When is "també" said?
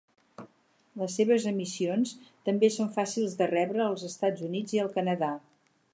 2.49-2.71